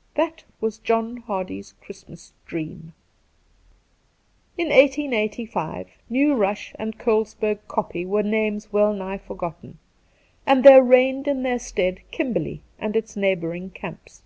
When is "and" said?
6.78-6.96, 10.46-10.62, 12.78-12.94